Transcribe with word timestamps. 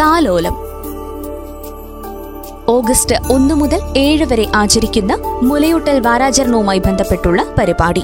താലോലം. 0.00 0.54
ഓഗസ്റ്റ് 2.68 3.14
ഒന്ന് 3.32 3.54
മുതൽ 3.54 3.80
ഏഴ് 3.96 4.24
വരെ 4.24 4.46
ആചരിക്കുന്ന 4.54 5.18
മുലയൂട്ടൽ 5.42 6.00
വാരാചരണവുമായി 6.00 6.78
ബന്ധപ്പെട്ടുള്ള 6.78 7.54
പരിപാടി. 7.58 8.02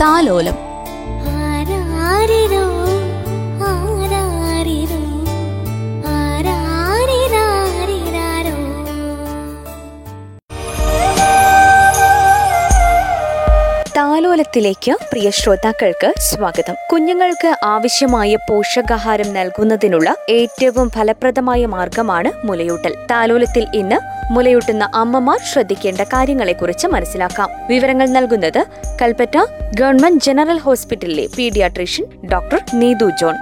താലോലം. 0.00 0.70
താലോലത്തിലേക്ക് 14.40 14.92
പ്രിയ 14.92 15.30
ശ്രോതാക്കൾക്ക് 15.30 16.20
സ്വാഗതം. 16.20 16.76
കുഞ്ഞുങ്ങൾക്ക് 16.92 17.56
ആവശ്യമായ 17.64 18.36
പോഷകാഹാരം 18.48 19.34
നൽകുന്നതിനുള്ള 19.34 20.14
ഏറ്റവും 20.28 20.90
ഫലപ്രദമായ 20.90 21.66
മാർഗമാണ് 21.66 22.46
മുലയൂട്ടൽ. 22.46 22.94
താലോലത്തിൽ 23.10 23.66
ഇന്ന് 23.74 23.98
മുലയൂട്ടുന്ന 24.32 24.90
അമ്മമാർ 24.94 25.40
ശ്രദ്ധിക്കേണ്ട 25.52 26.00
കാര്യങ്ങളെക്കുറിച്ച് 26.00 26.86
മനസ്സിലാക്കാം. 26.86 27.50
വിവരങ്ങൾ 27.68 28.08
നൽകുന്നത് 28.08 28.64
കൽപ്പറ്റ 29.02 29.38
ഗവൺമെന്റ് 29.74 30.24
ജനറൽ 30.24 30.58
ഹോസ്പിറ്റലിലെ 30.58 31.26
പീഡിയാട്രീഷ്യൻ 31.38 32.06
ഡോക്ടർ 32.32 32.60
നീതു 32.74 33.10
ജോൺ. 33.20 33.36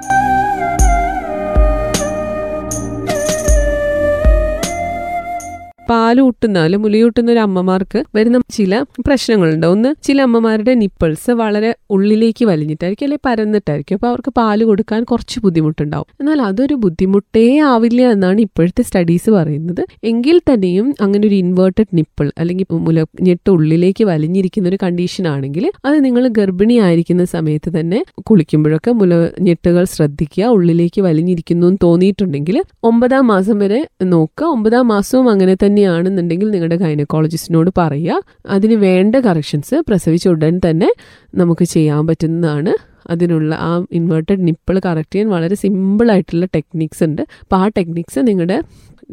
പാൽ 5.90 6.20
ഊട്ടുന്ന 6.20 6.58
അല്ലെ 6.58 6.78
മുലയൂട്ടുന്ന 6.78 7.32
ഒരു 7.32 7.38
അമ്മമാർക്ക് 7.38 8.04
വരുന്ന 8.16 8.38
ചില 8.56 8.72
പ്രശ്നങ്ങളുണ്ട്. 9.06 9.66
ഒന്ന് 9.66 9.90
ചില 10.06 10.22
അമ്മമാരുടെ 10.22 10.74
നിപ്പിൾസ് 10.74 11.30
വളരെ 11.30 11.70
ഉള്ളിലേക്ക് 11.90 12.44
വലിഞ്ഞിട്ടായിരിക്കും 12.44 13.06
അല്ലെങ്കിൽ 13.06 13.28
പരന്നിട്ടായിരിക്കും. 13.28 13.96
അപ്പോൾ 13.96 14.06
അവർക്ക് 14.06 14.32
പാൽ 14.36 14.64
കൊടുക്കാൻ 14.64 15.04
കുറച്ച് 15.04 15.40
ബുദ്ധിമുട്ടുണ്ടാവും. 15.44 16.06
എന്നാൽ 16.20 16.42
അതൊരു 16.42 16.74
ബുദ്ധിമുട്ടേ 16.74 17.44
ആവില്ല 17.70 18.02
എന്നാണ് 18.14 18.40
ഇപ്പോഴത്തെ 18.40 18.82
സ്റ്റഡീസ് 18.82 19.30
പറയുന്നത്. 19.30 19.82
എങ്കിൽ 20.04 20.40
തന്നെയും 20.50 20.94
അങ്ങനെ 21.00 21.24
ഒരു 21.28 21.34
ഇൻവേർട്ടഡ് 21.34 21.92
നിപ്പിൾ 21.92 22.32
അല്ലെങ്കിൽ 22.38 22.66
മുല 22.86 23.04
ഞെട്ട് 23.20 23.50
ഉള്ളിലേക്ക് 23.50 24.04
വലിഞ്ഞിരിക്കുന്ന 24.04 24.68
ഒരു 24.68 24.78
കണ്ടീഷൻ 24.82 25.26
ആണെങ്കിൽ 25.28 25.64
അത് 25.84 26.04
നിങ്ങൾ 26.04 26.28
ഗർഭിണി 26.28 26.78
ആയിരിക്കുന്ന 26.78 27.24
സമയത്ത് 27.24 27.80
തന്നെ 27.80 28.04
കുളിക്കുമ്പോഴൊക്കെ 28.30 28.92
മുല 28.92 29.14
ഞെട്ടുകൾ 29.40 29.84
ശ്രദ്ധിക്കുക. 29.84 30.44
ഉള്ളിലേക്ക് 30.56 31.00
വലിഞ്ഞിരിക്കുന്നു 31.00 31.66
എന്ന് 31.66 31.80
തോന്നിയിട്ടുണ്ടെങ്കിൽ 31.82 32.56
ഒമ്പതാം 32.84 33.26
മാസം 33.26 33.58
വരെ 33.58 33.80
നോക്കുക. 34.04 34.46
ഒമ്പതാം 34.46 34.88
മാസവും 34.88 35.28
അങ്ങനെ 35.30 35.54
തന്നെയാണെന്നുണ്ടെങ്കിൽ 35.78 36.50
നിങ്ങളുടെ 36.50 36.76
ഗൈനക്കോളജിസ്റ്റിനോട് 36.76 37.70
പറയുക. 37.78 38.22
അതിന് 38.46 38.74
വേണ്ട 38.74 39.16
കറക്ഷൻസ് 39.16 39.74
പ്രസവിച്ച 39.88 40.28
ഉടൻ 40.28 40.60
തന്നെ 40.70 40.88
നമുക്ക് 41.34 41.64
ചെയ്യാൻ 41.64 42.06
പറ്റുന്നതാണ്. 42.06 42.88
അതിനുള്ള 43.10 43.54
ആ 43.54 43.84
ഇൻവേർട്ടഡ് 43.92 44.46
നിപ്പിൾ 44.46 44.80
കറക്റ്റ് 44.86 45.14
ചെയ്യാൻ 45.14 45.30
വളരെ 45.30 45.54
സിമ്പിൾ 45.54 46.10
ആയിട്ടുള്ള 46.10 46.46
ടെക്നിക്സ് 46.46 47.04
ഉണ്ട്. 47.04 47.22
അപ്പോൾ 47.22 47.56
ആ 47.56 47.68
ടെക്നിക്സ് 47.68 48.18
നിങ്ങളുടെ 48.18 48.62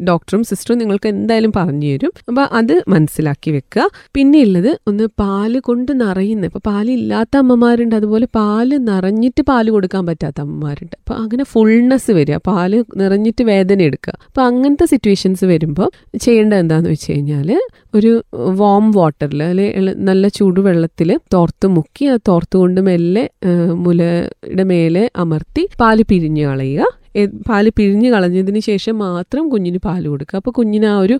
ഡോക്ടറും 0.10 0.44
സിസ്റ്ററും 0.50 0.78
നിങ്ങൾക്ക് 0.82 1.08
എന്തായാലും 1.14 1.52
പറഞ്ഞു 1.58 1.90
തരും. 1.94 2.12
അപ്പോൾ 2.30 2.46
അത് 2.60 2.74
മനസ്സിലാക്കി 2.94 3.52
വെക്കുക. 3.56 3.86
പിന്നെ 4.16 4.40
ഉള്ളത് 4.48 4.72
ഒന്ന് 4.90 5.06
പാൽ 5.22 5.54
കൊണ്ട് 5.68 5.92
നിറയുന്ന 6.02 6.50
ഇപ്പോൾ 6.50 6.64
പാൽ 6.70 6.88
ഇല്ലാത്ത 6.98 7.36
അമ്മമാരുണ്ട്. 7.44 7.96
അതുപോലെ 8.00 8.28
പാൽ 8.40 8.70
നിറഞ്ഞിട്ട് 8.90 9.42
പാൽ 9.52 9.66
കൊടുക്കാൻ 9.76 10.06
പറ്റാത്ത 10.10 10.40
അമ്മമാരുണ്ട്. 10.46 10.96
അപ്പോൾ 11.02 11.18
അങ്ങനെ 11.24 11.46
ഫുൾനെസ് 11.54 12.12
വരിക 12.20 12.40
പാൽ 12.50 12.72
നിറഞ്ഞിട്ട് 13.04 13.44
വേദന 13.52 13.82
എടുക്കുക. 13.90 14.16
അപ്പോൾ 14.30 14.44
അങ്ങനത്തെ 14.50 14.88
സിറ്റുവേഷൻസ് 14.94 15.46
വരുമ്പോൾ 15.54 15.90
ചെയ്യേണ്ടത് 16.26 16.60
എന്താണെന്ന് 16.64 16.92
വെച്ച് 16.96 17.12
കഴിഞ്ഞാൽ 17.12 17.50
ഒരു 17.98 18.12
വാം 18.62 18.86
വാട്ടറിൽ 18.98 19.42
അല്ലെങ്കിൽ 19.44 19.90
നല്ല 20.10 20.28
ചൂടുവെള്ളത്തിൽ 20.38 21.10
തോർത്ത് 21.34 21.68
മുക്കി 21.76 22.06
ആ 22.14 22.16
തോർത്ത് 22.30 22.56
കൊണ്ട് 22.62 22.82
മെല്ലെ 22.90 23.24
മുലയുടെ 23.86 24.64
മേലെ 24.72 25.04
അമർത്തി 25.24 25.64
പാൽ 25.82 26.00
പിരിഞ്ഞു 26.12 26.44
കളയുക. 26.48 26.86
പാൽ 27.50 27.66
പിഴിഞ്ഞ് 27.78 28.10
കളഞ്ഞതിന് 28.14 28.62
ശേഷം 28.70 28.96
മാത്രം 29.06 29.44
കുഞ്ഞിന് 29.54 29.80
പാൽ 29.88 30.04
കൊടുക്കുക. 30.12 30.38
അപ്പോൾ 30.42 30.54
കുഞ്ഞിന് 30.60 30.88
ആ 30.94 30.96
ഒരു 31.06 31.16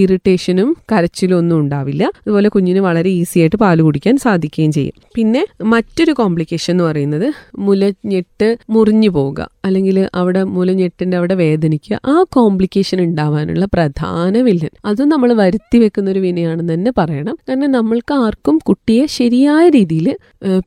ഇറിറ്റേഷനും 0.00 0.68
കരച്ചിലും 0.92 1.36
ഒന്നും 1.40 1.56
ഉണ്ടാവില്ല. 1.62 2.04
അതുപോലെ 2.22 2.48
കുഞ്ഞിന് 2.56 2.80
വളരെ 2.88 3.10
ഈസി 3.20 3.38
ആയിട്ട് 3.42 3.58
പാൽ 3.64 3.80
കുടിക്കാൻ 3.88 4.16
സാധിക്കുകയും 4.26 4.72
ചെയ്യും. 4.78 4.96
പിന്നെ 5.18 5.42
മറ്റൊരു 5.74 6.12
കോംപ്ലിക്കേഷൻ 6.20 6.72
എന്ന് 6.74 6.84
പറയുന്നത് 6.84 7.28
മുലഞ്ഞെട്ട് 7.66 8.48
മുറിഞ്ഞു 8.70 9.10
പോവുക. 9.16 9.40
അല്ലെങ്കിൽ 9.64 9.96
അവിടെ 10.20 10.42
മുലഞ്ഞെട്ടിന്റെ 10.56 11.16
അവിടെ 11.20 11.34
വേദനിക്കുക. 11.44 11.94
ആ 12.12 12.16
കോംപ്ലിക്കേഷൻ 12.36 12.98
ഉണ്ടാവാനുള്ള 13.06 13.64
പ്രധാന 13.74 14.34
വില്ലൻ. 14.48 14.72
അതും 14.90 15.08
നമ്മൾ 15.14 15.30
വരുത്തി 15.42 15.78
വെക്കുന്ന 15.82 16.10
ഒരു 16.14 16.20
വിനയാണെന്ന് 16.26 16.74
തന്നെ 16.74 16.92
പറയണം. 17.00 17.36
കാരണം 17.48 17.70
നമ്മൾക്ക് 17.78 18.14
ആർക്കും 18.24 18.58
കുട്ടിയെ 18.68 19.06
ശരിയായ 19.18 19.64
രീതിയിൽ 19.78 20.08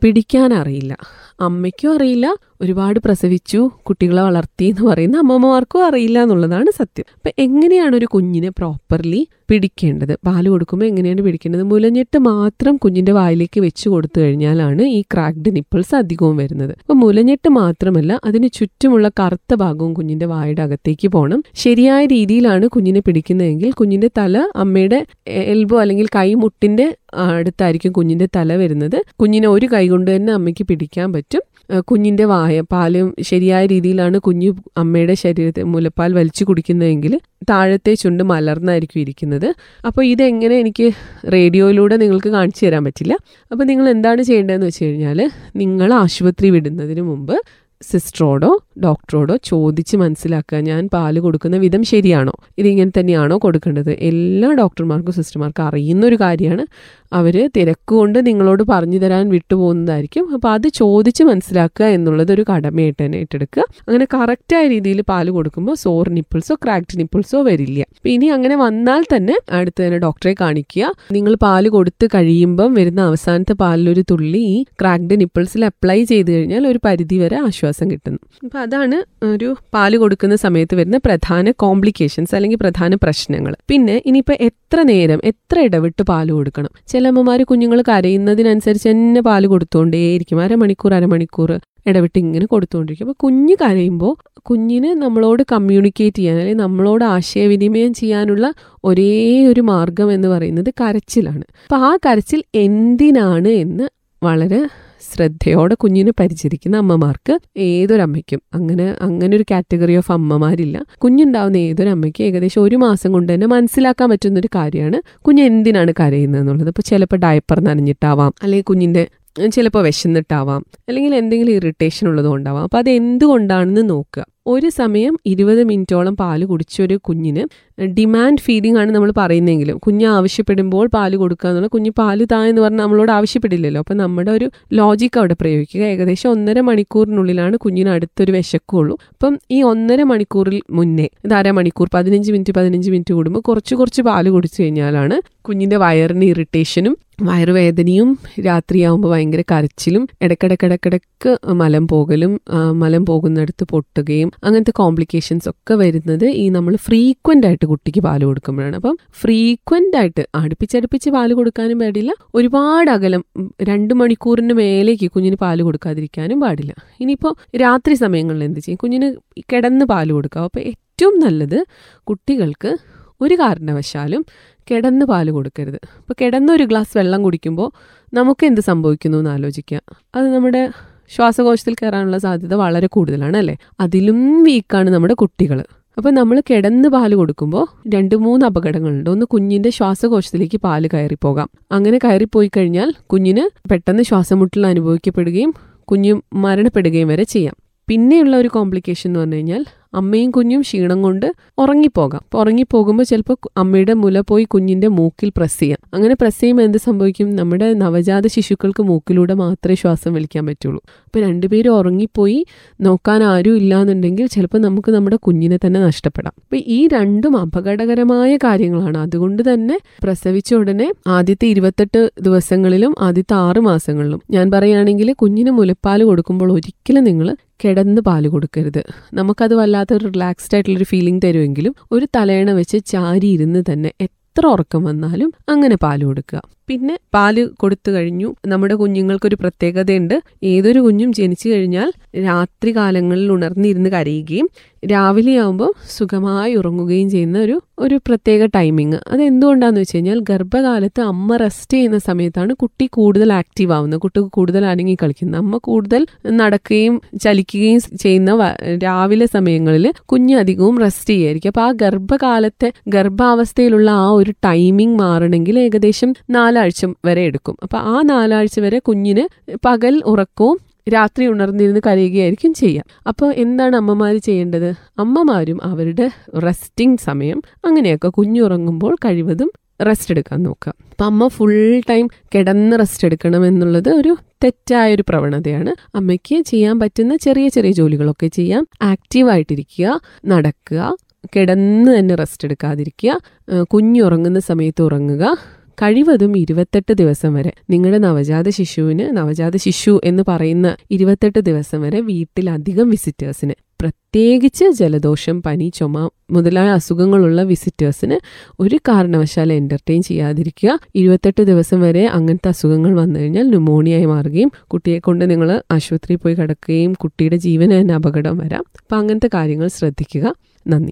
പിടിക്കാൻ 0.03 0.49
അറിയില്ല. 0.61 0.93
അമ്മയ്ക്കും 1.39 1.93
അറിയില്ല. 1.93 2.27
ഒരുപാട് 2.61 2.99
പ്രസവിച്ചു 3.05 3.69
കുട്ടികളെ 3.81 4.21
വളർത്തി 4.21 4.65
എന്ന് 4.65 4.81
പറയുന്ന 4.81 5.17
അമ്മമാർക്കും 5.17 5.85
അറിയില്ല 5.85 6.19
എന്നുള്ളതാണ് 6.19 6.69
സത്യം. 6.77 7.05
അപ്പൊ 7.15 7.29
എങ്ങനെയാണ് 7.39 7.95
ഒരു 7.95 8.05
കുഞ്ഞിനെ 8.05 8.49
പ്രോപ്പർലി 8.49 9.27
പിടിക്കേണ്ടത്? 9.49 10.17
പാൽ 10.27 10.49
കൊടുക്കുമ്പോൾ 10.49 10.85
എങ്ങനെയാണ് 10.85 11.21
പിടിക്കേണ്ടത്? 11.21 11.63
മുലഞ്ഞിട്ട് 11.63 12.17
മാത്രം 12.17 12.75
കുഞ്ഞിന്റെ 12.75 13.11
വായിലേക്ക് 13.11 13.59
വെച്ച് 13.59 13.89
കൊടുത്തു 13.89 14.19
കഴിഞ്ഞാലാണ് 14.21 14.81
ഈ 14.81 15.01
ക്രാക്ഡ് 15.13 15.55
നിപ്പിൾസ് 15.55 15.95
അധികവും 15.95 16.37
വരുന്നത്. 16.37 16.71
അപ്പൊ 16.71 16.93
മുലഞ്ഞിട്ട് 16.93 17.49
മാത്രമല്ല 17.49 18.19
അതിന് 18.25 18.49
ചുറ്റുമുള്ള 18.53 19.09
കറുത്ത 19.19 19.55
ഭാഗവും 19.55 19.93
കുഞ്ഞിന്റെ 19.93 20.25
വായുടെ 20.25 20.61
അകത്തേക്ക് 20.61 21.07
പോകണം 21.07 21.43
ശരിയായ 21.55 22.05
രീതിയിലാണ് 22.05 22.67
കുഞ്ഞിനെ 22.67 22.99
പിടിക്കുന്നതെങ്കിൽ 22.99 23.71
കുഞ്ഞിന്റെ 23.71 24.09
തല 24.17 24.37
അമ്മയുടെ 24.55 25.05
എൽബോ 25.27 25.79
അല്ലെങ്കിൽ 25.81 26.07
കൈമുട്ടിന്റെ 26.15 26.95
അടുത്തായിരിക്കും 27.37 27.91
കുഞ്ഞിന്റെ 27.91 28.27
തല 28.35 28.55
വരുന്നത്. 28.55 29.03
കുഞ്ഞിനെ 29.21 29.47
ഒരു 29.47 29.67
കൈ 29.73 29.87
കൊണ്ട് 29.87 30.15
തന്നെ 30.15 30.33
അമ്മയ്ക്ക് 30.33 30.65
പിടിക്കാൻ 30.67 31.13
പറ്റും. 31.13 31.28
ഏഹ് 31.35 31.81
കുഞ്ഞിന്റെ 31.83 32.25
വായ 32.25 32.61
പാലും 32.61 33.15
ശരിയായ 33.21 33.65
രീതിയിലാണ് 33.65 34.19
കുഞ്ഞ് 34.19 34.53
അമ്മയുടെ 34.77 35.13
ശരീരത്തെ 35.13 35.63
മുലപ്പാൽ 35.63 36.13
വലിച്ചു 36.13 36.43
കുടിക്കുന്നതെങ്കിൽ 36.43 37.19
താഴത്തെ 37.49 37.93
ചുണ്ട് 37.93 38.23
മലർന്നായിരിക്കും 38.23 39.01
ഇരിക്കുന്നത്. 39.01 39.53
അപ്പോൾ 39.85 40.05
ഇതെങ്ങനെ 40.05 40.59
എനിക്ക് 40.59 40.91
റേഡിയോയിലൂടെ 41.33 41.95
നിങ്ങൾക്ക് 41.95 42.29
കാണിച്ചു 42.29 42.65
തരാൻ 42.65 42.83
പറ്റില്ല. 42.85 43.13
അപ്പോൾ 43.51 43.63
നിങ്ങൾ 43.63 43.89
എന്താണ് 43.89 44.21
ചെയ്യേണ്ടതെന്ന് 44.21 44.65
വെച്ച് 44.65 44.85
കഴിഞ്ഞാൽ 44.85 45.31
നിങ്ങൾ 45.55 45.93
ആശുപത്രി 45.93 46.49
വിടുന്നതിന് 46.49 47.01
മുമ്പ് 47.01 47.35
സിസ്റ്ററോടോ 47.81 48.59
ഡോക്ടറോടോ 48.83 49.35
ചോദിച്ച് 49.43 49.97
മനസ്സിലാക്കുക 49.97 50.57
ഞാൻ 50.57 50.89
പാൽ 50.93 51.19
കൊടുക്കുന്ന 51.19 51.57
വിധം 51.57 51.83
ശരിയാണോ? 51.83 52.31
ഇതിങ്ങനെ 52.57 52.91
തന്നെയാണോ 52.99 53.37
കൊടുക്കേണ്ടത്? 53.37 53.91
എല്ലാ 53.91 54.51
ഡോക്ടർമാർക്കും 54.51 55.13
സിസ്റ്റർമാർക്കും 55.13 55.63
അറിയുന്ന 55.63 56.05
ഒരു 56.05 56.15
കാര്യമാണ്. 56.15 56.65
അവർ 57.13 57.49
തിരക്കുകൊണ്ട് 57.57 58.27
നിങ്ങളോട് 58.27 58.63
പറഞ്ഞു 58.63 58.99
തരാൻ 58.99 59.29
വിട്ടുപോകുന്നതായിരിക്കും. 59.29 60.33
അപ്പോൾ 60.33 60.49
അത് 60.49 60.67
ചോദിച്ച് 60.67 61.23
മനസ്സിലാക്കുക 61.23 61.85
എന്നുള്ളത് 61.85 62.31
ഒരു 62.31 62.45
കടമയായിട്ട് 62.51 63.05
തന്നെ 63.05 63.17
ഏറ്റെടുക്കുക. 63.17 63.63
അങ്ങനെ 63.87 64.07
കറക്റ്റായ 64.13 64.67
രീതിയിൽ 64.67 65.01
പാൽ 65.01 65.29
കൊടുക്കുമ്പോൾ 65.29 65.75
സോർ 65.75 66.09
നിപ്പിൾസോ 66.09 66.55
ക്രാക്ഡ് 66.55 66.99
നിപ്പിൾസോ 66.99 67.41
വരില്ല. 67.41 67.85
ഇനി 68.05 68.25
അങ്ങനെ 68.25 68.55
വന്നാൽ 68.55 69.03
തന്നെ 69.15 69.37
അടുത്ത് 69.51 69.85
തന്നെ 69.85 69.97
ഡോക്ടറെ 69.97 70.35
കാണിക്കുക. 70.41 70.91
നിങ്ങൾ 71.11 71.35
പാൽ 71.35 71.69
കൊടുത്ത് 71.69 72.07
കഴിയുമ്പം 72.15 72.73
വരുന്ന 72.73 73.01
അവസാനത്തെ 73.01 73.53
പാലിലൊരു 73.53 74.03
തുള്ളി 74.11 74.37
ഈ 74.37 74.63
ക്രാക്ഡ് 74.81 75.21
നിപ്പിൾസിൽ 75.21 75.65
അപ്ലൈ 75.65 76.03
ചെയ്ത് 76.03 76.31
കഴിഞ്ഞാൽ 76.31 76.67
ഒരു 76.67 76.79
പരിധി 76.85 77.15
വരെ 77.15 77.35
ആശ്വാസം 77.35 77.67
കിട്ടുന്നു. 77.91 78.19
അപ്പം 78.45 78.59
അതാണ് 78.59 79.03
ഒരു 79.25 79.55
പാൽ 79.73 79.97
കൊടുക്കുന്ന 79.97 80.35
സമയത്ത് 80.35 80.75
വരുന്ന 80.75 80.97
പ്രധാന 81.05 81.51
കോംപ്ലിക്കേഷൻസ് 81.51 82.35
അല്ലെങ്കിൽ 82.35 82.57
പ്രധാന 82.57 82.95
പ്രശ്നങ്ങൾ. 82.95 83.55
പിന്നെ 83.69 84.01
ഇനിയിപ്പോൾ 84.05 84.33
എത്ര 84.33 84.81
നേരം 84.81 85.19
എത്ര 85.23 85.59
ഇടവിട്ട് 85.59 86.03
പാൽ 86.03 86.31
കൊടുക്കണം? 86.31 86.69
ചില 86.87 87.07
അമ്മമാർ 87.07 87.43
കുഞ്ഞുങ്ങൾ 87.43 87.83
കരയുന്നതിനനുസരിച്ച് 87.89 88.89
തന്നെ 88.89 89.21
പാൽ 89.21 89.45
കൊടുത്തുകൊണ്ടേയിരിക്കും 89.47 90.41
അരമണിക്കൂർ 90.41 90.93
അരമണിക്കൂർ 90.93 91.59
ഇടവിട്ട് 91.87 92.19
ഇങ്ങനെ 92.19 92.45
കൊടുത്തുകൊണ്ടിരിക്കും 92.45 93.05
അപ്പോൾ 93.05 93.27
കുഞ്ഞ് 93.27 93.55
കരയുമ്പോൾ 93.61 94.13
കുഞ്ഞിന് 94.39 94.89
നമ്മളോട് 94.93 95.43
കമ്മ്യൂണിക്കേറ്റ് 95.51 96.17
ചെയ്യാൻ 96.17 96.35
അല്ലെങ്കിൽ 96.35 96.61
നമ്മളോട് 96.63 97.03
ആശയവിനിമയം 97.03 97.93
ചെയ്യാനുള്ള 97.93 98.53
ഒരേ 98.83 99.45
ഒരു 99.51 99.61
മാർഗം 99.61 100.13
എന്ന് 100.13 100.27
പറയുന്നത് 100.27 100.69
കരച്ചിലാണ്. 100.81 101.43
അപ്പോൾ 101.63 101.75
ആ 101.75 101.97
കരച്ചിൽ 102.05 102.43
എന്തിനാണ് 102.55 103.47
എന്ന് 103.47 103.87
വളരെ 104.23 104.61
ശ്രദ്ധയോടെ 105.01 105.75
കുഞ്ഞിനെ 105.75 106.11
പരിചരിക്കുന്ന 106.19 106.77
അമ്മമാർക്ക് 106.77 107.39
ഏതൊരമ്മയ്ക്കും 107.57 108.41
അങ്ങനെ 108.53 108.95
അങ്ങനെ 109.01 109.37
ഒരു 109.37 109.45
കാറ്റഗറി 109.51 109.95
ഓഫ് 109.95 110.11
അമ്മമാരില്ല. 110.11 110.77
കുഞ്ഞുണ്ടാവുന്ന 110.97 111.57
ഏതൊരമ്മയ്ക്കും 111.57 112.25
ഏകദേശം 112.25 112.61
ഒരു 112.61 112.75
മാസം 112.75 113.11
കൊണ്ട് 113.11 113.33
തന്നെ 113.33 113.47
മനസ്സിലാക്കാൻ 113.47 114.09
പറ്റുന്ന 114.09 114.39
ഒരു 114.39 114.49
കാര്യമാണ് 114.55 115.01
കുഞ്ഞ് 115.21 115.43
എന്തിനാണ് 115.43 115.93
കരയുന്നത് 115.99 116.41
എന്നുള്ളത്. 116.41 116.67
ഇപ്പോൾ 116.67 116.81
ചിലപ്പോൾ 116.81 117.15
ഡയപ്പർ 117.15 117.59
നനഞ്ഞിട്ടാവാം 117.59 118.33
അല്ലെങ്കിൽ 118.43 118.65
കുഞ്ഞിന്റെ 118.65 119.07
ചിലപ്പോൾ 119.47 119.83
വിശന്നിട്ടാവാം 119.83 120.65
അല്ലെങ്കിൽ 120.89 121.15
എന്തെങ്കിലും 121.15 121.51
ഇറിറ്റേഷൻ 121.51 122.07
ഉള്ളതുകൊണ്ടാവാം. 122.07 122.63
അപ്പോൾ 122.63 122.77
അത് 122.77 122.89
എന്തുകൊണ്ടാണെന്ന് 122.89 123.89
നോക്കുക. 123.89 124.25
ഒരു 124.47 124.69
സമയം 124.69 125.19
ഇരുപത് 125.25 125.63
മിനിറ്റോളം 125.63 126.15
പാൽ 126.15 126.45
കുടിച്ചൊരു 126.45 126.97
കുഞ്ഞിന് 126.97 127.43
ഡിമാൻഡ് 127.85 128.39
ഫീഡിംഗ് 128.39 128.79
ആണ് 128.79 128.91
നമ്മൾ 128.91 129.13
പറയുന്നതെങ്കിലും 129.17 129.77
കുഞ്ഞ് 129.77 130.05
ആവശ്യപ്പെടുമ്പോൾ 130.05 130.87
പാൽ 130.87 131.15
കൊടുക്കുക 131.15 131.49
എന്നുള്ള 131.49 131.67
കുഞ്ഞ് 131.67 131.91
പാൽ 131.91 132.25
താ 132.31 132.45
എന്ന് 132.45 132.61
പറഞ്ഞാൽ 132.61 132.83
നമ്മളോട് 132.83 133.11
ആവശ്യപ്പെടില്ലല്ലോ. 133.11 133.79
അപ്പം 133.79 133.97
നമ്മുടെ 133.97 134.31
ഒരു 134.31 134.51
ലോജിക്ക് 134.73 135.19
അവിടെ 135.19 135.35
പ്രയോഗിക്കുക. 135.41 135.81
ഏകദേശം 135.81 136.29
ഒന്നര 136.29 136.59
മണിക്കൂറിനുള്ളിലാണ് 136.59 137.57
കുഞ്ഞിന് 137.57 137.89
അടുത്തൊരു 137.89 138.31
വിശക്കുള്ളൂ. 138.31 138.97
അപ്പം 139.11 139.39
ഈ 139.51 139.61
ഒന്നര 139.61 140.03
മണിക്കൂറിൽ 140.03 140.61
മുന്നേ 140.71 141.09
ഇത് 141.25 141.33
അര 141.33 141.51
മണിക്കൂർ 141.51 141.89
പതിനഞ്ച് 141.93 142.31
മിനിറ്റ് 142.31 142.53
പതിനഞ്ച് 142.53 142.91
മിനിറ്റ് 142.91 143.13
കൂടുമ്പോൾ 143.13 143.39
കുറച്ച് 143.39 143.75
കുറച്ച് 143.75 144.01
പാൽ 144.01 144.29
കുടിച്ചു 144.29 144.61
കഴിഞ്ഞാലാണ് 144.61 145.21
കുഞ്ഞിന്റെ 145.41 145.77
വയറിന് 145.77 146.25
ഇറിറ്റേഷനും 146.25 146.97
വയറുവേദനയും 147.27 148.09
രാത്രിയാവുമ്പോൾ 148.45 149.09
ഭയങ്കര 149.13 149.41
കരച്ചിലും 149.51 150.03
ഇടക്കിടക്കിടക്കിടക്ക് 150.21 151.31
മലം 151.61 151.87
പോകലും 151.87 152.33
മലം 152.81 153.03
പോകുന്നിടത്ത് 153.05 153.63
പൊട്ടുകയും 153.71 154.29
അങ്ങനത്തെ 154.43 154.73
കോംപ്ലിക്കേഷൻസ് 154.81 155.49
ഒക്കെ 155.49 155.73
വരുന്നത് 155.73 156.25
ഈ 156.43 156.49
നമ്മൾ 156.49 156.75
ഫ്രീക്വന്റ് 156.85 157.47
ആയിട്ട് 157.47 157.65
കുട്ടിക്ക് 157.65 158.01
പാൽ 158.07 158.23
കൊടുക്കുമ്പോഴാണ്. 158.23 158.75
അപ്പം 158.75 158.97
ഫ്രീക്വന്റ് 159.21 159.97
ആയിട്ട് 160.01 160.25
അടുപ്പിച്ചടുപ്പിച്ച് 160.35 161.09
പാൽ 161.09 161.33
കൊടുക്കാനും 161.33 161.79
പാടില്ല. 161.79 162.11
ഒരുപാട് 162.35 162.91
അകലം 162.91 163.23
രണ്ട് 163.69 163.93
മണിക്കൂറിന് 163.93 164.53
മേലേക്ക് 164.53 165.09
കുഞ്ഞിന് 165.15 165.35
പാൽ 165.35 165.61
കൊടുക്കാതിരിക്കാനും 165.61 166.39
പാടില്ല. 166.39 166.73
ഇനിയിപ്പോൾ 166.99 167.35
രാത്രി 167.65 167.93
സമയങ്ങളിൽ 167.93 168.43
എന്ത് 168.43 168.59
ചെയ്യും? 168.59 168.79
കുഞ്ഞിന് 168.83 169.09
കിടന്ന് 169.53 169.85
പാൽ 169.85 170.11
കൊടുക്കാം 170.11 170.43
അപ്പോൾ 170.43 170.59
ഏറ്റവും 170.59 171.19
നല്ലത് 171.19 171.59
കുട്ടികൾക്ക് 172.03 172.71
ഒരു 173.21 173.35
കാരണവശാലും 173.35 174.25
കിടന്ന് 174.71 175.05
പാൽ 175.05 175.31
കൊടുക്കരുത്. 175.31 175.79
അപ്പോൾ 175.97 176.15
കിടന്ന് 176.21 176.53
ഒരു 176.53 176.63
ഗ്ലാസ് 176.63 176.97
വെള്ളം 176.97 177.23
കുടിക്കുമ്പോൾ 177.23 177.71
നമുക്ക് 178.13 178.45
എന്ത് 178.45 178.61
സംഭവിക്കുന്നു 178.61 179.17
എന്ന് 179.17 179.29
ആലോചിക്കുക. 179.29 179.81
അത് 180.15 180.33
നമ്മുടെ 180.35 180.69
ശ്വാസകോശത്തിൽ 181.11 181.73
കയറാനുള്ള 181.73 182.17
സാധ്യത 182.17 182.53
വളരെ 182.53 182.87
കൂടുതലാണ് 182.87 183.37
അല്ലേ? 183.37 183.55
അതിലും 183.79 184.43
വീക്കാണ് 184.43 184.89
നമ്മുടെ 184.89 185.13
കുട്ടികൾ 185.13 185.63
അപ്പോൾ 185.97 186.11
നമ്മൾ 186.11 186.41
കിടന്ന് 186.49 186.89
പാൽ 186.89 187.15
കൊടുക്കുമ്പോൾ 187.15 187.89
രണ്ട് 187.93 188.15
മൂന്ന് 188.15 188.45
അപകടങ്ങളുണ്ട്. 188.45 189.09
ഒന്ന് 189.09 189.25
കുഞ്ഞിന്റെ 189.25 189.69
ശ്വാസകോശത്തിലേക്ക് 189.69 190.57
പാൽ 190.57 190.87
കയറിപ്പോകാം 190.87 191.49
അങ്ങനെ 191.71 191.97
കയറിപ്പോയി 191.97 192.49
കഴിഞ്ഞാൽ 192.57 192.93
കുഞ്ഞിന് 193.07 193.49
പെട്ടെന്ന് 193.71 194.03
ശ്വാസമുട്ടൽ 194.03 194.67
അനുഭവിക്കപ്പെടുകയും 194.67 195.53
കുഞ്ഞ് 195.91 196.21
മരണപ്പെടുകയും 196.33 197.07
വരെ 197.07 197.23
ചെയ്യാം. 197.23 197.55
പിന്നെയുള്ള 197.87 198.37
ഒരു 198.37 198.47
കോംപ്ലിക്കേഷൻ 198.47 199.09
എന്ന് 199.09 199.19
പറഞ്ഞു 199.19 199.35
കഴിഞ്ഞാൽ 199.35 199.65
അമ്മയും 199.93 200.31
കുഞ്ഞും 200.31 200.61
ക്ഷീണം 200.61 201.01
കൊണ്ട് 201.01 201.33
ഉറങ്ങിപ്പോകാം. 201.57 202.19
അപ്പോൾ 202.19 202.37
ഉറങ്ങിപ്പോകുമ്പോൾ 202.37 203.03
ചിലപ്പോൾ 203.03 203.37
അമ്മയുടെ 203.57 203.93
മുല 203.93 204.19
പോയി 204.19 204.43
കുഞ്ഞിന്റെ 204.43 204.87
മൂക്കിൽ 204.87 205.31
പ്രസ് 205.37 205.59
ചെയ്യാം. 205.59 205.79
അങ്ങനെ 205.93 206.15
പ്രസ് 206.21 206.41
ചെയ്യുമ്പോൾ 206.41 206.63
എന്ത് 206.63 206.77
സംഭവിക്കും? 206.77 207.35
നമ്മുടെ 207.35 207.73
നവജാത 207.73 208.27
ശിശുക്കൾക്ക് 208.27 208.83
മൂക്കിലൂടെ 208.83 209.33
മാത്രമേ 209.33 209.75
ശ്വാസം 209.75 210.13
വലിക്കാൻ 210.13 210.45
പറ്റുള്ളൂ. 210.45 210.81
അപ്പോൾ 211.05 211.19
രണ്ടുപേരും 211.19 211.73
ഉറങ്ങിപ്പോയി 211.73 212.45
നോക്കാൻ 212.81 213.23
ആരും 213.23 213.57
ഇല്ലാന്നുണ്ടെങ്കിൽ 213.57 214.25
ചിലപ്പോൾ 214.27 214.57
നമുക്ക് 214.57 214.91
നമ്മുടെ 214.91 215.15
കുഞ്ഞിനെ 215.15 215.59
തന്നെ 215.65 215.79
നഷ്ടപ്പെടാം. 215.79 216.33
അപ്പോൾ 216.37 216.61
ഈ 216.67 216.87
രണ്ടും 216.87 217.37
അപകടകരമായ 217.37 218.37
കാര്യങ്ങളാണ്. 218.37 218.97
അതുകൊണ്ട് 218.97 219.53
തന്നെ 219.53 219.79
പ്രസവിച്ച 220.03 220.53
ഉടനെ 220.53 220.91
ആദ്യത്തെ 221.07 221.47
ഇരുപത്തെട്ട് 221.47 222.11
ദിവസങ്ങളിലും 222.21 222.95
ആദ്യത്തെ 222.99 223.33
ആറ് 223.33 223.59
മാസങ്ങളിലും 223.59 224.21
ഞാൻ 224.31 224.51
പറയുകയാണെങ്കിൽ 224.51 225.13
കുഞ്ഞിന് 225.13 225.51
മുലപ്പാൽ 225.51 226.03
കൊടുക്കുമ്പോൾ 226.03 226.51
ഒരിക്കലും 226.51 227.03
നിങ്ങൾ 227.03 227.35
കിടന്ന് 227.65 228.01
പാൽ 228.01 228.27
കൊടുക്കരുത്. 228.27 228.83
നമുക്കത് 229.13 229.53
വല്ലാത്തൊരു 229.79 230.07
റിലാക്സ്ഡ് 230.13 230.55
ആയിട്ടുള്ള 230.55 230.77
ഒരു 230.77 230.87
ഫീലിംഗ് 230.89 231.21
തരുമെങ്കിലും 231.25 231.73
ഒരു 231.91 232.05
തലയണ 232.15 232.49
വെച്ച് 232.51 232.77
ചാരി 232.85 233.27
ഇരുന്ന് 233.27 233.61
തന്നെ 233.69 233.89
എത്ര 234.05 234.43
ഉറക്കം 234.47 234.81
വന്നാലും 234.83 235.29
അങ്ങനെ 235.49 235.75
പാൽ 235.75 235.99
കൊടുക്കുക. 236.03 236.41
പിന്നെ 236.69 236.99
പാൽ 237.13 237.49
കൊടുത്തു 237.57 237.91
കഴിഞ്ഞു. 237.91 238.35
നമ്മുടെ 238.47 238.75
കുഞ്ഞുങ്ങൾക്കൊരു 238.75 239.35
പ്രത്യേകതയുണ്ട്. 239.35 240.21
ഏതൊരു 240.43 240.79
കുഞ്ഞും 240.79 241.13
ജനിച്ചു 241.13 241.49
കഴിഞ്ഞാൽ 241.49 241.93
രാത്രി 242.25 242.75
കാലങ്ങളിൽ 242.75 243.31
ഉണർന്നിരുന്ന് 243.31 243.89
കരയുകയും 243.89 244.49
രാവിലെ 244.87 245.37
ആകുമ്പോൾ 245.37 245.73
സുഖമായി 245.97 246.55
ഉറങ്ങുകയും 246.55 247.09
ചെയ്യുന്ന 247.09 247.39
ഒരു 247.39 247.61
ഒരു 247.79 247.95
പ്രത്യേക 248.07 248.45
ടൈമിങ് 248.45 248.97
അത് 249.07 249.21
എന്തുകൊണ്ടാന്ന് 249.21 249.79
വെച്ച് 249.79 249.97
കഴിഞ്ഞാൽ 249.97 250.19
ഗർഭകാലത്ത് 250.19 251.01
അമ്മ 251.01 251.37
റെസ്റ്റ് 251.37 251.77
ചെയ്യുന്ന 251.77 251.97
സമയത്താണ് 251.97 252.53
കുട്ടി 252.53 252.87
കൂടുതൽ 252.87 253.33
ആക്റ്റീവ് 253.33 253.71
ആവുന്നത്. 253.71 253.99
കുട്ടിക്ക് 253.99 254.29
കൂടുതൽ 254.29 254.65
അനങ്ങി 254.65 254.97
കളിക്കുന്നത്. 255.03 255.37
അമ്മ 255.37 255.57
കൂടുതൽ 255.57 256.07
നടക്കുകയും 256.31 257.01
ചലിക്കുകയും 257.23 257.79
ചെയ്യുന്ന 257.97 258.55
രാവിലെ 258.83 259.25
സമയങ്ങളിൽ 259.25 259.93
കുഞ്ഞ് 260.05 260.35
അധികവും 260.35 260.77
റെസ്റ്റ് 260.79 261.09
ചെയ്യായിരിക്കും 261.09 261.49
അപ്പോൾ 261.49 261.61
ആ 261.61 261.71
ഗർഭകാലത്തെ 261.71 262.71
ഗർഭാവസ്ഥയിലുള്ള 262.87 263.91
ആ 263.91 264.09
ഒരു 264.09 264.31
ടൈമിംഗ് 264.31 264.99
മാറണമെങ്കിൽ 264.99 265.59
ഏകദേശം 265.59 266.15
നാലാഴ്ച 266.59 266.85
വരെ 267.05 267.21
എടുക്കും. 267.21 267.57
അപ്പോൾ 267.63 267.77
ആ 267.77 268.01
നാലാഴ്ച 268.01 268.59
വരെ 268.59 268.79
കുഞ്ഞിന് 268.79 269.23
പകൽ 269.65 270.01
ഉറക്കവും 270.05 270.57
രാത്രി 270.93 271.27
ഉണർന്നിരുന്ന് 271.27 271.81
കരയുകയായിരിക്കും 271.87 272.53
ചെയ്യാം. 272.53 272.85
അപ്പോൾ 273.07 273.33
എന്താണ് 273.33 273.75
അമ്മമാർ 273.75 274.17
ചെയ്യേണ്ടത്? 274.17 274.69
അമ്മമാരും 274.99 275.59
അവരുടെ 275.63 276.11
റെസ്റ്റിംഗ് 276.45 276.99
സമയം 276.99 277.39
അങ്ങനെയൊക്കെ 277.65 278.07
കുഞ്ഞുറങ്ങുമ്പോൾ 278.07 278.95
കഴിവതും 279.05 279.51
റെസ്റ്റ് 279.87 280.11
എടുക്കാൻ 280.11 280.43
നോക്കുക. 280.43 280.73
അപ്പം 280.91 281.05
അമ്മ 281.05 281.27
ഫുൾ 281.27 281.81
ടൈം 281.89 282.09
കിടന്ന് 282.35 282.79
റെസ്റ്റ് 282.79 283.05
എടുക്കണം 283.05 283.45
എന്നുള്ളത് 283.45 283.89
ഒരു 283.89 284.17
തെറ്റായ 284.43 284.93
ഒരു 284.93 285.03
പ്രവണതയാണ്. 285.09 285.71
അമ്മയ്ക്ക് 285.95 286.41
ചെയ്യാൻ 286.41 286.79
പറ്റുന്ന 286.79 287.15
ചെറിയ 287.15 287.47
ചെറിയ 287.47 287.71
ജോലികളൊക്കെ 287.71 288.27
ചെയ്യാം. 288.27 288.67
ആക്റ്റീവായിട്ടിരിക്കുക 288.81 289.99
നടക്കുക 290.25 290.95
കിടന്ന് 291.35 291.99
തന്നെ 291.99 292.15
റെസ്റ്റ് 292.15 292.47
എടുക്കാതിരിക്കുക 292.47 293.15
കുഞ്ഞുറങ്ങുന്ന 293.63 294.39
സമയത്ത് 294.39 294.81
ഉറങ്ങുക 294.81 295.37
കഴിവതും 295.81 296.37
ഇരുപത്തെട്ട് 296.37 296.93
ദിവസം 296.93 297.33
വരെ. 297.33 297.53
നിങ്ങളുടെ 297.69 297.97
നവജാത 297.97 298.49
ശിശുവിന് 298.49 299.17
നവജാത 299.17 299.55
ശിശു 299.55 300.01
എന്ന് 300.03 300.23
പറയുന്ന 300.27 300.77
ഇരുപത്തെട്ട് 300.91 301.39
ദിവസം 301.39 301.81
വരെ 301.81 302.01
വീട്ടിലധികം 302.01 302.89
വിസിറ്റേഴ്സിന് 302.89 303.53
പ്രത്യേകിച്ച് 303.81 304.65
ജലദോഷം 304.65 305.41
പനി 305.41 305.71
ചുമ 305.75 306.09
മുതലായ 306.31 306.67
അസുഖങ്ങളുള്ള 306.69 307.43
വിസിറ്റേഴ്സിന് 307.43 308.19
ഒരു 308.59 308.75
കാരണവശാലും 308.75 309.55
എന്റർടൈൻ 309.55 310.01
ചെയ്യാതിരിക്കുക. 310.01 310.79
ഇരുപത്തെട്ട് 310.95 311.41
ദിവസം 311.41 311.81
വരെ 311.81 312.05
അങ്ങനത്തെ 312.05 312.49
അസുഖങ്ങൾ 312.49 312.99
വന്നു 312.99 313.19
കഴിഞ്ഞാൽ 313.19 313.47
ന്യൂമോണിയായി 313.47 314.05
മാറുകയും 314.05 314.51
കുട്ടിയെ 314.67 314.99
കൊണ്ട് 314.99 315.29
നിങ്ങൾ 315.29 315.61
ആശുപത്രിയിൽ 315.71 316.17
പോയി 316.17 316.33
കിടക്കുകയും 316.33 316.93
കുട്ടിയുടെ 316.93 317.35
ജീവന് 317.35 317.71
തന്നെ 317.71 317.93
അപകടം 317.93 318.37
വരാം. 318.37 318.63
അപ്പം 318.81 318.97
അങ്ങനത്തെ 318.97 319.29
കാര്യങ്ങൾ 319.33 319.67
ശ്രദ്ധിക്കുക. 319.67 320.35
നന്ദി. 320.67 320.91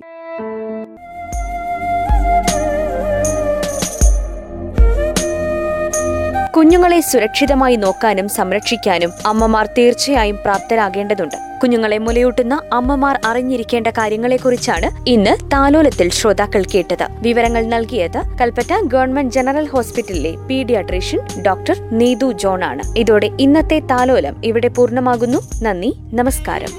കുഞ്ഞുങ്ങളെ 6.57 7.00
സുരക്ഷിതമായി 7.00 7.75
നോക്കാനും 7.75 8.30
സംരക്ഷിക്കാനും 8.30 9.12
അമ്മമാർ 9.25 9.65
തീർച്ചയായും 9.77 10.38
പ്രാപ്തരാകേണ്ടതുണ്ട്. 10.45 11.36
കുഞ്ഞുങ്ങളെ 11.63 11.98
മുലയൂട്ടുന്ന 11.98 12.62
അമ്മമാർ 12.74 13.19
അറിഞ്ഞിരിക്കേണ്ട 13.25 13.88
കാര്യങ്ങളെക്കുറിച്ചാണ് 13.88 15.09
ഇന്ന് 15.09 15.51
താലോലത്തിൽ 15.51 16.09
ശ്രോതാക്കൾ 16.09 16.63
കേട്ടത്. 16.63 17.07
വിവരങ്ങൾ 17.21 17.65
നൽകിയത് 17.65 18.21
കൽപ്പറ്റ 18.42 18.74
ഗവൺമെന്റ് 18.86 19.33
ജനറൽ 19.33 19.68
ഹോസ്പിറ്റലിലെ 19.68 20.36
പീഡിയാട്രീഷ്യൻ 20.48 21.44
ഡോക്ടർ 21.44 21.80
നീതു 21.92 22.31
ജോൺ 22.31 22.63
ആണ് 22.63 22.98
ഇതോടെ 22.98 23.31
ഇന്നത്തെ 23.39 23.80
താലോലം 23.80 24.45
ഇവിടെ 24.45 24.68
പൂർണമാകുന്നു. 24.68 25.42
നന്ദി 25.62 25.94
നമസ്കാരം. 26.13 26.74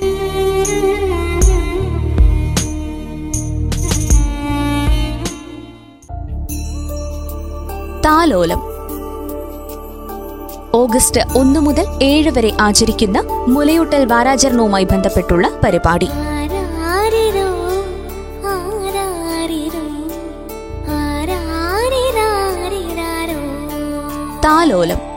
താലോലം 8.07 8.68
ഓഗസ്റ്റ് 10.75 11.39
ഒന്ന് 11.39 11.61
മുതൽ 11.61 11.87
ഏഴ് 12.03 12.31
വരെ 12.31 12.53
ആചരിക്കുന്ന 12.61 13.45
മുലയൂട്ടൽ 13.49 14.05
വാരാചരണവുമായി 14.05 14.85
ബന്ധപ്പെട്ടുള്ള 14.85 15.51
പരിപാടി. 15.65 16.09
താലോലം. 24.45 25.08